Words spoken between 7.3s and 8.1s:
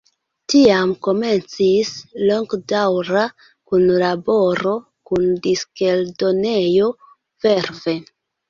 Verve.